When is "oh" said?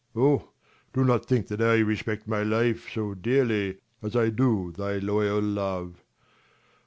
0.15-0.49